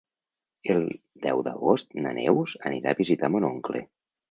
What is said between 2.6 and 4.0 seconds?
anirà a visitar mon oncle.